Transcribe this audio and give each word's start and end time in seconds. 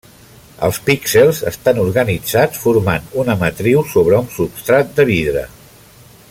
Els 0.67 0.77
píxels 0.87 1.41
estan 1.51 1.81
organitzats 1.83 2.63
formant 2.63 3.13
una 3.25 3.37
matriu 3.45 3.85
sobre 3.93 4.23
un 4.23 4.33
substrat 4.39 4.99
de 5.01 5.07
vidre. 5.13 5.47